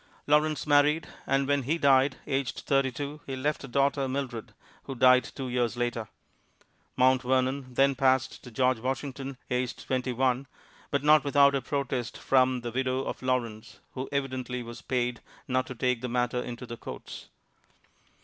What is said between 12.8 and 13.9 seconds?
of Lawrence,